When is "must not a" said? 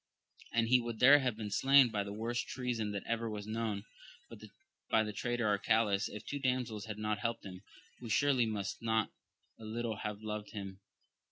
8.47-9.63